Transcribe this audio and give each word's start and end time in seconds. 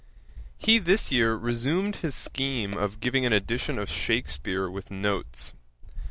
Ætat 0.01 0.59
47.] 0.63 0.65
He 0.65 0.79
this 0.79 1.11
year 1.11 1.35
resumed 1.35 1.97
his 1.97 2.15
scheme 2.15 2.75
of 2.75 2.99
giving 2.99 3.23
an 3.23 3.33
edition 3.33 3.77
of 3.77 3.87
Shakspeare 3.87 4.67
with 4.67 4.89
notes. 4.89 5.53